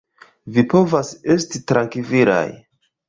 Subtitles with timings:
[0.53, 2.47] Vi povas esti trankvilaj.